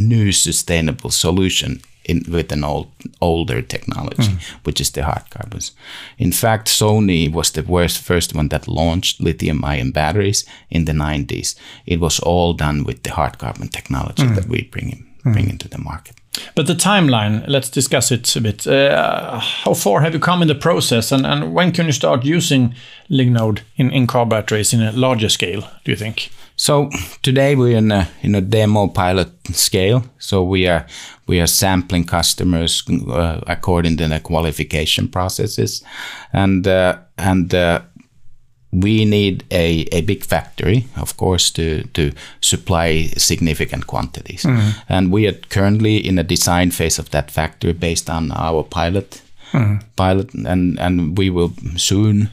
new 0.00 0.32
sustainable 0.32 1.10
solution 1.10 1.80
in, 2.08 2.24
with 2.28 2.52
an 2.52 2.64
old 2.64 2.86
older 3.20 3.62
technology, 3.62 4.32
mm. 4.32 4.42
which 4.64 4.80
is 4.80 4.90
the 4.90 5.04
hard 5.04 5.30
carbons. 5.30 5.72
In 6.16 6.32
fact, 6.32 6.68
Sony 6.68 7.30
was 7.30 7.50
the 7.52 7.62
worst, 7.62 7.98
first 7.98 8.34
one 8.34 8.48
that 8.48 8.66
launched 8.66 9.20
lithium-ion 9.20 9.92
batteries 9.92 10.44
in 10.70 10.86
the 10.86 10.92
90s. 10.92 11.54
It 11.86 12.00
was 12.00 12.18
all 12.20 12.54
done 12.54 12.84
with 12.84 13.02
the 13.02 13.12
hard 13.12 13.38
carbon 13.38 13.68
technology 13.68 14.24
mm. 14.24 14.34
that 14.34 14.48
we 14.48 14.62
bring 14.62 14.90
in, 14.90 15.06
mm. 15.24 15.32
bring 15.32 15.50
into 15.50 15.68
the 15.68 15.78
market. 15.78 16.16
But 16.54 16.66
the 16.66 16.74
timeline, 16.74 17.44
let's 17.48 17.70
discuss 17.70 18.12
it 18.12 18.36
a 18.36 18.40
bit. 18.40 18.66
Uh, 18.66 19.38
how 19.38 19.74
far 19.74 20.00
have 20.00 20.14
you 20.14 20.20
come 20.20 20.42
in 20.42 20.48
the 20.48 20.54
process, 20.54 21.12
and, 21.12 21.26
and 21.26 21.52
when 21.52 21.72
can 21.72 21.86
you 21.86 21.92
start 21.92 22.24
using 22.24 22.74
Lignode 23.10 23.60
in, 23.76 23.90
in 23.90 24.06
car 24.06 24.26
batteries 24.26 24.72
in 24.72 24.82
a 24.82 24.92
larger 24.92 25.28
scale, 25.28 25.62
do 25.84 25.90
you 25.90 25.96
think? 25.96 26.30
So 26.58 26.90
today 27.22 27.54
we're 27.54 27.78
in 27.78 27.92
a 27.92 28.08
in 28.22 28.34
a 28.34 28.40
demo 28.40 28.88
pilot 28.88 29.28
scale. 29.52 30.02
So 30.18 30.42
we 30.42 30.68
are 30.68 30.86
we 31.26 31.40
are 31.40 31.46
sampling 31.46 32.04
customers 32.04 32.82
uh, 32.90 33.40
according 33.46 33.96
to 33.98 34.08
the 34.08 34.20
qualification 34.20 35.08
processes, 35.08 35.84
and 36.32 36.66
uh, 36.66 36.98
and 37.16 37.54
uh, 37.54 37.80
we 38.72 39.04
need 39.04 39.44
a, 39.50 39.86
a 39.92 40.02
big 40.02 40.24
factory, 40.24 40.86
of 40.96 41.16
course, 41.16 41.50
to, 41.50 41.84
to 41.94 42.12
supply 42.40 43.04
significant 43.16 43.86
quantities. 43.86 44.42
Mm. 44.42 44.74
And 44.88 45.12
we 45.12 45.26
are 45.26 45.32
currently 45.48 45.96
in 45.96 46.18
a 46.18 46.22
design 46.22 46.70
phase 46.70 46.98
of 46.98 47.10
that 47.10 47.30
factory 47.30 47.72
based 47.72 48.10
on 48.10 48.30
our 48.32 48.62
pilot. 48.62 49.22
Mm. 49.52 49.82
Pilot, 49.96 50.34
and, 50.34 50.78
and 50.78 51.16
we 51.16 51.30
will 51.30 51.52
soon 51.76 52.28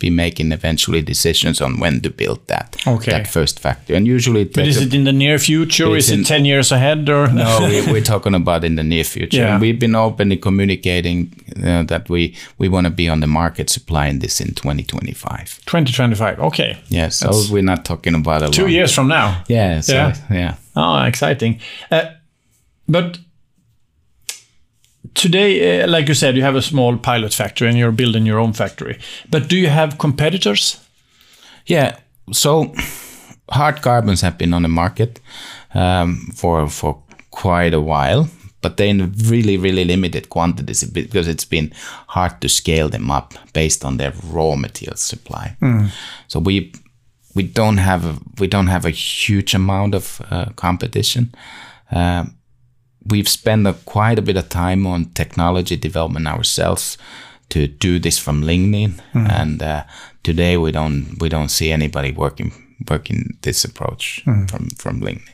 be 0.00 0.10
making 0.10 0.50
eventually 0.50 1.02
decisions 1.02 1.60
on 1.60 1.78
when 1.78 2.00
to 2.00 2.10
build 2.10 2.40
that 2.48 2.76
okay. 2.86 3.12
that 3.12 3.28
first 3.28 3.60
factory. 3.60 3.96
And 3.96 4.06
usually, 4.06 4.44
but 4.44 4.66
is 4.66 4.80
it 4.80 4.92
in 4.94 5.04
the 5.04 5.12
near 5.12 5.38
future? 5.38 5.86
Or 5.86 5.96
is 5.96 6.10
it 6.10 6.26
ten 6.26 6.44
years 6.44 6.72
ahead? 6.72 7.08
Or 7.08 7.28
no, 7.28 7.58
we, 7.92 7.98
are 7.98 8.02
talking 8.02 8.34
about 8.34 8.64
in 8.64 8.76
the 8.76 8.82
near 8.82 9.04
future. 9.04 9.36
Yeah. 9.36 9.52
And 9.52 9.60
we've 9.60 9.78
been 9.78 9.94
openly 9.94 10.38
communicating 10.38 11.32
uh, 11.62 11.84
that 11.84 12.08
we 12.08 12.34
we 12.58 12.68
want 12.68 12.86
to 12.86 12.90
be 12.90 13.08
on 13.08 13.20
the 13.20 13.26
market 13.26 13.70
supplying 13.70 14.18
this 14.20 14.40
in 14.40 14.54
2025. 14.54 15.60
2025. 15.66 16.40
Okay. 16.40 16.78
Yeah. 16.88 17.10
So 17.10 17.26
That's 17.26 17.50
we're 17.50 17.62
not 17.62 17.84
talking 17.84 18.14
about 18.14 18.42
a 18.42 18.48
two 18.48 18.62
long... 18.62 18.70
years 18.70 18.94
from 18.94 19.08
now. 19.08 19.44
Yeah. 19.48 19.80
So, 19.80 19.92
yeah. 19.92 20.16
Yeah. 20.30 20.54
Oh, 20.74 21.04
exciting. 21.04 21.60
Uh, 21.90 22.06
but 22.88 23.18
today, 25.14 25.82
uh, 25.82 25.88
like 25.88 26.08
you 26.08 26.14
said, 26.14 26.36
you 26.36 26.42
have 26.42 26.56
a 26.56 26.62
small 26.62 26.96
pilot 26.96 27.34
factory 27.34 27.68
and 27.68 27.78
you're 27.78 27.92
building 27.92 28.26
your 28.26 28.38
own 28.38 28.52
factory. 28.52 28.98
But 29.30 29.48
do 29.48 29.56
you 29.56 29.68
have 29.68 29.98
competitors? 29.98 30.80
Yeah. 31.66 31.96
So 32.32 32.72
hard 33.50 33.82
carbons 33.82 34.20
have 34.20 34.38
been 34.38 34.54
on 34.54 34.62
the 34.62 34.68
market 34.68 35.20
um, 35.74 36.30
for 36.34 36.68
for 36.68 37.02
quite 37.30 37.74
a 37.74 37.80
while, 37.80 38.28
but 38.60 38.76
they 38.76 38.88
in 38.88 39.12
really 39.28 39.56
really 39.56 39.84
limited 39.84 40.28
quantities 40.28 40.84
because 40.84 41.28
it's 41.28 41.44
been 41.48 41.72
hard 42.06 42.40
to 42.40 42.48
scale 42.48 42.88
them 42.88 43.10
up 43.10 43.34
based 43.52 43.84
on 43.84 43.96
their 43.96 44.12
raw 44.32 44.56
material 44.56 44.96
supply. 44.96 45.56
Mm. 45.60 45.90
So 46.28 46.40
we 46.40 46.72
we 47.34 47.42
don't 47.42 47.78
have 47.78 48.04
a, 48.04 48.18
we 48.38 48.46
don't 48.46 48.68
have 48.68 48.84
a 48.84 48.90
huge 48.90 49.54
amount 49.54 49.94
of 49.94 50.20
uh, 50.30 50.46
competition. 50.56 51.34
Um, 51.92 52.36
we've 53.06 53.28
spent 53.28 53.66
a, 53.66 53.72
quite 53.72 54.18
a 54.18 54.22
bit 54.22 54.36
of 54.36 54.48
time 54.48 54.86
on 54.86 55.06
technology 55.14 55.76
development 55.76 56.26
ourselves 56.26 56.98
to 57.50 57.66
do 57.66 57.98
this 57.98 58.18
from 58.18 58.42
lignin, 58.42 59.00
mm. 59.12 59.28
and 59.30 59.62
uh, 59.62 59.84
today 60.22 60.56
we 60.56 60.72
don't 60.72 61.16
we 61.20 61.28
don't 61.28 61.50
see 61.50 61.72
anybody 61.72 62.12
working 62.12 62.52
working 62.88 63.36
this 63.42 63.64
approach 63.64 64.22
mm. 64.26 64.50
from 64.50 64.70
from 64.70 65.00
lignin. 65.00 65.28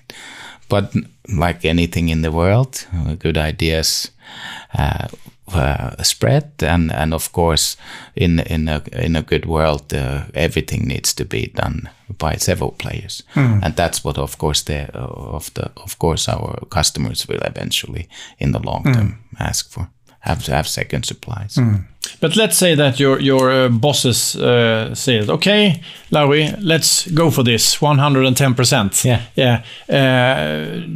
But 0.68 0.94
like 1.28 1.64
anything 1.64 2.08
in 2.08 2.22
the 2.22 2.32
world, 2.32 2.86
uh, 2.94 3.14
good 3.14 3.36
ideas 3.36 4.10
uh, 4.76 5.08
uh, 5.54 6.02
spread, 6.02 6.50
and 6.62 6.92
and 6.92 7.14
of 7.14 7.32
course, 7.32 7.76
in 8.14 8.40
in 8.40 8.68
a 8.68 8.82
in 8.92 9.16
a 9.16 9.22
good 9.22 9.46
world, 9.46 9.92
uh, 9.94 10.24
everything 10.34 10.86
needs 10.88 11.14
to 11.14 11.24
be 11.24 11.52
done 11.54 11.88
by 12.18 12.36
several 12.36 12.72
players, 12.72 13.22
mm. 13.34 13.62
and 13.62 13.76
that's 13.76 14.04
what, 14.04 14.18
of 14.18 14.38
course, 14.38 14.62
the 14.64 14.90
of 14.94 15.52
the 15.54 15.70
of 15.76 15.98
course 15.98 16.28
our 16.28 16.58
customers 16.68 17.28
will 17.28 17.42
eventually, 17.42 18.08
in 18.38 18.52
the 18.52 18.60
long 18.60 18.84
term, 18.84 19.08
mm. 19.08 19.40
ask 19.40 19.70
for 19.70 19.88
have 20.26 20.44
to 20.44 20.52
have 20.52 20.68
second 20.68 21.04
supplies. 21.04 21.54
Mm. 21.54 21.84
But 22.20 22.36
let's 22.36 22.56
say 22.56 22.76
that 22.76 23.00
your 23.00 23.20
your 23.20 23.50
uh, 23.50 23.68
bosses 23.68 24.36
uh, 24.36 24.94
say, 24.94 25.20
"Okay, 25.28 25.82
Larry, 26.10 26.52
let's 26.60 27.10
go 27.10 27.30
for 27.30 27.44
this 27.44 27.80
110 27.80 28.54
percent." 28.54 29.04
Yeah, 29.04 29.22
yeah. 29.34 29.62
Uh, 29.88 30.86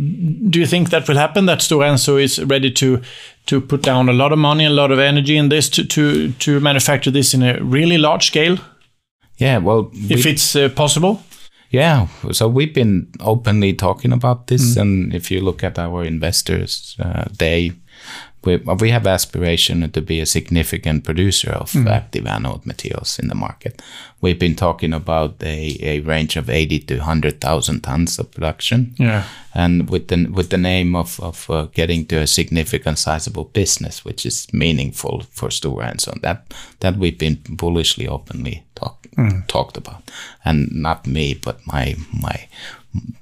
do 0.51 0.59
you 0.59 0.67
think 0.67 0.91
that 0.91 1.09
will 1.09 1.19
happen? 1.19 1.47
That 1.47 1.61
Stora 1.61 1.91
Enso 1.91 2.23
is 2.23 2.39
ready 2.39 2.71
to 2.73 3.01
to 3.51 3.61
put 3.61 3.83
down 3.83 4.09
a 4.09 4.13
lot 4.13 4.33
of 4.33 4.39
money, 4.39 4.65
a 4.65 4.71
lot 4.71 4.93
of 4.93 4.99
energy 4.99 5.37
in 5.37 5.49
this 5.49 5.69
to 5.71 5.85
to 5.85 6.33
to 6.39 6.61
manufacture 6.61 7.13
this 7.13 7.35
in 7.35 7.43
a 7.43 7.59
really 7.63 7.99
large 7.99 8.27
scale? 8.27 8.57
Yeah, 9.37 9.59
well, 9.59 9.91
if 9.93 10.27
it's 10.27 10.55
uh, 10.55 10.69
possible. 10.69 11.23
Yeah, 11.73 12.09
so 12.33 12.49
we've 12.49 12.75
been 12.75 13.07
openly 13.21 13.75
talking 13.75 14.13
about 14.13 14.47
this, 14.47 14.75
mm. 14.75 14.81
and 14.81 15.15
if 15.15 15.31
you 15.31 15.41
look 15.41 15.65
at 15.65 15.79
our 15.79 16.05
investors, 16.05 16.97
uh, 16.99 17.25
they 17.39 17.73
we, 18.43 18.57
we 18.57 18.91
have 18.91 19.07
aspiration 19.07 19.91
to 19.91 20.01
be 20.01 20.21
a 20.21 20.27
significant 20.27 21.05
producer 21.05 21.51
of 21.51 21.73
mm. 21.73 21.87
active 21.87 22.27
anode 22.27 22.65
materials 22.65 23.19
in 23.19 23.29
the 23.29 23.35
market. 23.35 23.83
We've 24.23 24.39
been 24.39 24.57
talking 24.57 24.95
about 24.95 25.43
a, 25.43 25.77
a 25.83 26.01
range 26.01 26.37
of 26.37 26.49
80 26.49 26.81
to 26.81 26.99
100,000 26.99 27.81
tons 27.83 28.19
of 28.19 28.31
production. 28.31 28.95
Yeah. 28.99 29.25
And 29.55 29.91
with 29.91 30.09
the, 30.09 30.27
with 30.27 30.51
the 30.51 30.59
name 30.59 30.97
of, 30.97 31.21
of 31.21 31.51
uh, 31.51 31.67
getting 31.75 32.07
to 32.07 32.17
a 32.17 32.27
significant 32.27 32.99
sizable 32.99 33.45
business, 33.45 34.05
which 34.05 34.25
is 34.25 34.51
meaningful 34.53 35.23
for 35.31 35.51
Stora 35.51 35.93
Enso. 35.93 36.19
That, 36.23 36.55
that 36.81 36.97
we've 36.97 37.19
been 37.19 37.43
bullishly 37.51 38.09
openly 38.09 38.65
talk, 38.75 39.07
mm. 39.17 39.47
talked 39.49 39.77
about. 39.77 40.11
And 40.47 40.71
not 40.73 41.07
me, 41.07 41.35
but 41.35 41.61
my, 41.67 41.97
my, 42.11 42.49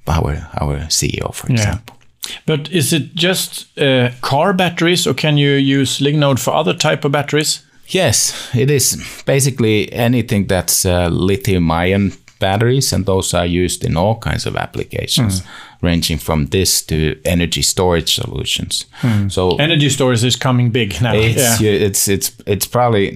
our, 0.06 0.48
our 0.60 0.78
CEO, 0.86 1.34
for 1.34 1.48
yeah. 1.48 1.54
example. 1.54 1.97
But 2.46 2.70
is 2.70 2.92
it 2.92 3.14
just 3.14 3.78
uh, 3.78 4.10
car 4.20 4.52
batteries, 4.52 5.06
or 5.06 5.14
can 5.14 5.38
you 5.38 5.52
use 5.52 5.98
Lignode 5.98 6.38
for 6.38 6.54
other 6.54 6.74
type 6.74 7.04
of 7.04 7.12
batteries? 7.12 7.64
Yes, 7.86 8.50
it 8.54 8.70
is 8.70 9.22
basically 9.24 9.90
anything 9.92 10.46
that's 10.46 10.84
uh, 10.84 11.08
lithium-ion 11.08 12.12
batteries, 12.38 12.92
and 12.92 13.06
those 13.06 13.34
are 13.34 13.46
used 13.46 13.84
in 13.84 13.96
all 13.96 14.18
kinds 14.18 14.46
of 14.46 14.56
applications, 14.56 15.40
mm. 15.40 15.46
ranging 15.80 16.18
from 16.18 16.46
this 16.46 16.82
to 16.82 17.18
energy 17.24 17.62
storage 17.62 18.14
solutions. 18.14 18.86
Mm. 19.00 19.30
So 19.30 19.56
energy 19.56 19.88
storage 19.88 20.22
is 20.22 20.36
coming 20.36 20.70
big 20.70 21.00
now. 21.00 21.14
It's, 21.14 21.60
yeah. 21.60 21.70
it's 21.70 22.08
it's 22.08 22.32
it's 22.46 22.66
probably 22.66 23.10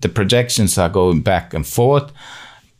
the 0.00 0.08
projections 0.08 0.78
are 0.78 0.90
going 0.90 1.22
back 1.22 1.54
and 1.54 1.66
forth, 1.66 2.12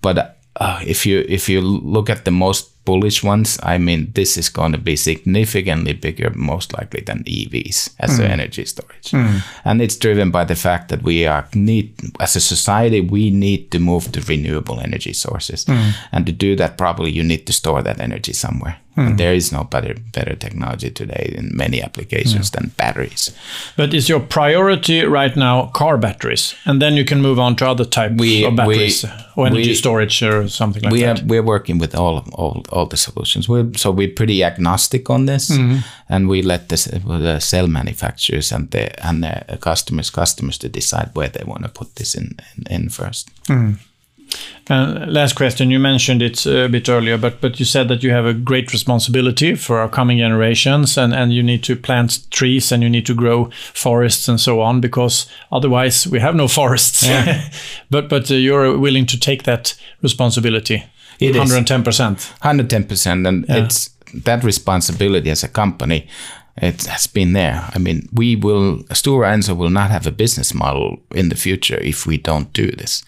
but 0.02 0.38
uh, 0.56 0.80
if 0.86 1.06
you 1.06 1.24
if 1.28 1.48
you 1.48 1.60
look 1.62 2.10
at 2.10 2.24
the 2.24 2.30
most 2.30 2.71
bullish 2.84 3.22
ones, 3.22 3.58
I 3.62 3.78
mean, 3.78 4.12
this 4.14 4.36
is 4.36 4.48
going 4.48 4.72
to 4.72 4.78
be 4.78 4.96
significantly 4.96 5.92
bigger, 5.92 6.30
most 6.34 6.72
likely 6.72 7.02
than 7.02 7.24
EVs 7.24 7.94
as 7.98 8.18
mm. 8.18 8.28
energy 8.28 8.64
storage. 8.64 9.10
Mm. 9.10 9.42
And 9.64 9.80
it's 9.82 9.96
driven 9.96 10.30
by 10.30 10.44
the 10.44 10.54
fact 10.54 10.88
that 10.88 11.02
we 11.02 11.26
are 11.26 11.46
need, 11.54 11.94
as 12.20 12.36
a 12.36 12.40
society, 12.40 13.00
we 13.00 13.30
need 13.30 13.70
to 13.70 13.78
move 13.78 14.10
to 14.12 14.20
renewable 14.20 14.80
energy 14.80 15.12
sources. 15.12 15.64
Mm. 15.64 15.92
And 16.12 16.26
to 16.26 16.32
do 16.32 16.56
that, 16.56 16.78
probably 16.78 17.10
you 17.10 17.22
need 17.22 17.46
to 17.46 17.52
store 17.52 17.82
that 17.82 18.00
energy 18.00 18.32
somewhere. 18.32 18.78
Mm. 18.96 19.16
there 19.16 19.32
is 19.32 19.50
no 19.52 19.64
better 19.64 19.94
better 20.12 20.36
technology 20.36 20.90
today 20.90 21.34
in 21.38 21.56
many 21.56 21.82
applications 21.82 22.50
yeah. 22.50 22.60
than 22.60 22.72
batteries. 22.76 23.34
But 23.74 23.94
is 23.94 24.10
your 24.10 24.20
priority 24.20 25.02
right 25.06 25.34
now 25.34 25.70
car 25.72 25.96
batteries, 25.96 26.54
and 26.66 26.82
then 26.82 26.94
you 26.96 27.04
can 27.06 27.22
move 27.22 27.38
on 27.38 27.56
to 27.56 27.66
other 27.66 27.86
types 27.86 28.20
we, 28.20 28.44
of 28.44 28.54
batteries, 28.54 29.04
we, 29.04 29.10
or 29.42 29.46
energy 29.46 29.70
we, 29.70 29.74
storage, 29.74 30.22
or 30.22 30.46
something 30.48 30.82
like 30.82 30.92
we 30.92 31.00
that? 31.00 31.22
Are, 31.22 31.24
we're 31.24 31.42
working 31.42 31.78
with 31.78 31.94
all 31.94 32.18
all 32.34 32.62
all 32.72 32.86
the 32.86 32.96
solutions. 32.96 33.48
We're, 33.48 33.72
so 33.74 33.90
we're 33.90 34.14
pretty 34.14 34.44
agnostic 34.44 35.10
on 35.10 35.26
this, 35.26 35.50
mm-hmm. 35.50 35.78
and 36.08 36.28
we 36.28 36.42
let 36.42 36.68
the, 36.68 37.00
the, 37.06 37.40
cell 37.40 37.68
manufacturers 37.68 38.52
and 38.52 38.70
the 38.70 38.84
and 39.06 39.22
the 39.22 39.58
customers 39.60 40.10
customers 40.10 40.58
to 40.58 40.68
decide 40.68 41.10
where 41.14 41.28
they 41.28 41.44
want 41.44 41.62
to 41.62 41.68
put 41.68 41.96
this 41.96 42.14
in 42.14 42.36
in, 42.56 42.82
in 42.82 42.88
first. 42.88 43.30
Mm. 43.46 43.78
And 44.68 45.12
last 45.12 45.34
question, 45.34 45.70
you 45.70 45.78
mentioned 45.78 46.22
it 46.22 46.46
a 46.46 46.68
bit 46.68 46.88
earlier, 46.88 47.18
but 47.18 47.40
but 47.40 47.58
you 47.58 47.66
said 47.66 47.88
that 47.88 48.02
you 48.02 48.12
have 48.12 48.24
a 48.24 48.32
great 48.32 48.72
responsibility 48.72 49.56
for 49.56 49.78
our 49.78 49.88
coming 49.88 50.18
generations, 50.18 50.96
and 50.96 51.12
and 51.12 51.32
you 51.32 51.42
need 51.42 51.64
to 51.64 51.76
plant 51.76 52.30
trees 52.30 52.72
and 52.72 52.82
you 52.82 52.88
need 52.88 53.06
to 53.06 53.14
grow 53.14 53.50
forests 53.74 54.28
and 54.28 54.40
so 54.40 54.60
on, 54.60 54.80
because 54.80 55.26
otherwise 55.50 56.06
we 56.06 56.20
have 56.20 56.36
no 56.36 56.48
forests. 56.48 57.06
Yeah. 57.06 57.50
but 57.90 58.08
but 58.08 58.30
uh, 58.30 58.34
you're 58.34 58.78
willing 58.78 59.06
to 59.06 59.18
take 59.18 59.42
that 59.42 59.74
responsibility. 60.02 60.84
It 61.28 61.36
110 61.36 61.82
percent. 61.82 62.18
110 62.40 62.84
percent, 62.84 63.26
and 63.26 63.46
yeah. 63.48 63.64
it's 63.64 63.90
that 64.14 64.44
responsibility 64.44 65.30
as 65.30 65.44
a 65.44 65.48
company. 65.48 66.08
It 66.56 66.84
has 66.84 67.06
been 67.06 67.32
there. 67.32 67.70
I 67.74 67.78
mean, 67.78 68.08
we 68.12 68.36
will 68.36 68.78
Stora 68.90 69.32
Enso 69.32 69.56
will 69.56 69.70
not 69.70 69.90
have 69.90 70.06
a 70.06 70.10
business 70.10 70.52
model 70.52 70.98
in 71.10 71.30
the 71.30 71.36
future 71.36 71.78
if 71.80 72.06
we 72.06 72.18
don't 72.18 72.52
do 72.52 72.70
this 72.70 73.02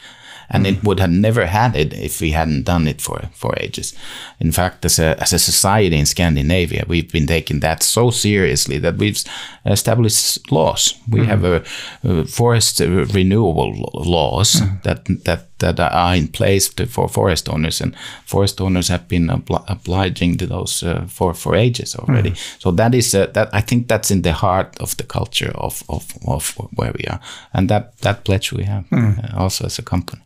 and 0.50 0.64
mm. 0.64 0.72
it 0.72 0.84
would 0.84 1.00
have 1.00 1.10
never 1.10 1.46
had 1.46 1.76
it 1.76 1.92
if 1.92 2.20
we 2.20 2.30
hadn't 2.30 2.64
done 2.64 2.86
it 2.88 3.00
for 3.00 3.28
for 3.32 3.54
ages. 3.58 3.94
In 4.40 4.52
fact, 4.52 4.84
as 4.84 4.98
a 4.98 5.20
as 5.20 5.32
a 5.32 5.38
society 5.38 5.96
in 5.96 6.06
Scandinavia, 6.06 6.84
we've 6.86 7.10
been 7.10 7.26
taking 7.26 7.60
that 7.60 7.82
so 7.82 8.10
seriously 8.10 8.78
that 8.78 8.96
we've 8.96 9.22
establish 9.66 10.38
laws. 10.50 10.94
We 11.08 11.20
mm-hmm. 11.20 11.30
have 11.30 11.44
a, 11.44 11.62
a 12.02 12.24
forest 12.24 12.80
uh, 12.80 13.06
renewable 13.14 13.90
laws 13.94 14.54
mm-hmm. 14.54 14.76
that 14.82 15.04
that 15.24 15.58
that 15.58 15.80
are 15.80 16.16
in 16.16 16.28
place 16.28 16.68
to, 16.74 16.86
for 16.86 17.08
forest 17.08 17.48
owners, 17.48 17.80
and 17.80 17.96
forest 18.26 18.60
owners 18.60 18.88
have 18.88 19.08
been 19.08 19.28
obli- 19.28 19.64
obliging 19.66 20.36
to 20.38 20.46
those 20.46 20.82
uh, 20.82 21.06
for 21.08 21.34
for 21.34 21.54
ages 21.54 21.96
already. 21.96 22.30
Mm-hmm. 22.30 22.60
So 22.60 22.70
that 22.72 22.94
is 22.94 23.14
uh, 23.14 23.26
that 23.32 23.48
I 23.52 23.60
think 23.60 23.88
that's 23.88 24.10
in 24.10 24.22
the 24.22 24.32
heart 24.32 24.76
of 24.80 24.96
the 24.96 25.04
culture 25.04 25.52
of 25.54 25.82
of, 25.88 26.12
of 26.26 26.54
where 26.76 26.92
we 26.92 27.04
are, 27.06 27.20
and 27.52 27.68
that 27.68 27.98
that 27.98 28.24
pledge 28.24 28.52
we 28.52 28.64
have 28.64 28.84
uh, 28.92 29.42
also 29.42 29.64
as 29.66 29.78
a 29.78 29.82
company. 29.82 30.22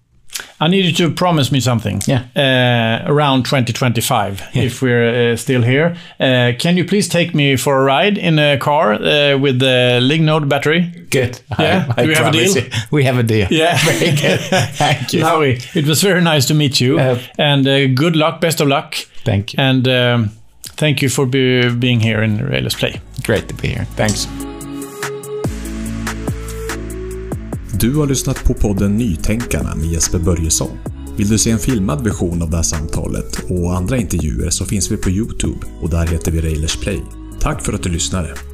I 0.60 0.68
need 0.68 0.84
you 0.84 0.92
to 0.92 1.14
promise 1.14 1.52
me 1.52 1.60
something. 1.60 2.02
Yeah. 2.06 2.24
Uh, 2.34 3.10
around 3.10 3.44
2025, 3.44 4.42
if 4.54 4.82
we're 4.82 5.32
uh, 5.32 5.36
still 5.36 5.62
here. 5.62 5.96
Uh, 6.18 6.52
can 6.58 6.76
you 6.76 6.84
please 6.84 7.08
take 7.08 7.34
me 7.34 7.56
for 7.56 7.80
a 7.80 7.84
ride 7.84 8.18
in 8.18 8.38
a 8.38 8.58
car 8.58 8.94
uh, 8.94 9.38
with 9.38 9.60
the 9.60 10.00
Lignode 10.02 10.48
battery? 10.48 11.06
Good. 11.10 11.40
Yeah? 11.58 11.92
Do 11.96 12.08
we 12.08 12.14
have 12.14 12.26
a 12.26 12.32
deal? 12.32 12.56
you. 12.56 12.70
We 12.90 13.04
have 13.04 13.18
a 13.18 13.22
deal. 13.22 13.46
Yeah. 13.50 13.78
Very 13.84 14.16
good. 14.16 14.40
Thank 14.74 15.12
you. 15.12 15.22
Lovely. 15.22 15.60
It 15.74 15.86
was 15.86 16.02
very 16.02 16.20
nice 16.20 16.46
to 16.46 16.54
meet 16.54 16.80
you. 16.80 16.98
Uh, 16.98 17.20
and 17.38 17.66
uh, 17.66 17.86
good 17.88 18.16
luck, 18.16 18.40
best 18.40 18.60
of 18.60 18.68
luck. 18.68 18.94
Thank 19.24 19.52
you. 19.52 19.56
And 19.58 19.86
um, 19.88 20.30
thank 20.62 21.02
you 21.02 21.08
for 21.08 21.26
be, 21.26 21.74
being 21.74 22.00
here 22.00 22.22
in 22.22 22.44
Railers 22.44 22.74
Play. 22.74 23.00
Great 23.22 23.48
to 23.48 23.54
be 23.54 23.68
here. 23.68 23.84
Thanks. 23.96 24.26
Du 27.80 27.94
har 27.94 28.06
lyssnat 28.06 28.44
på 28.44 28.54
podden 28.54 28.96
Nytänkarna 28.96 29.74
med 29.74 29.86
Jesper 29.86 30.18
Börjesson. 30.18 30.78
Vill 31.16 31.28
du 31.28 31.38
se 31.38 31.50
en 31.50 31.58
filmad 31.58 32.04
version 32.04 32.42
av 32.42 32.50
det 32.50 32.56
här 32.56 32.62
samtalet 32.62 33.38
och 33.48 33.76
andra 33.76 33.96
intervjuer 33.96 34.50
så 34.50 34.64
finns 34.64 34.92
vi 34.92 34.96
på 34.96 35.10
Youtube 35.10 35.66
och 35.82 35.90
där 35.90 36.06
heter 36.06 36.32
vi 36.32 36.40
Railers 36.40 36.76
Play. 36.76 37.02
Tack 37.40 37.64
för 37.64 37.72
att 37.72 37.82
du 37.82 37.88
lyssnade! 37.88 38.47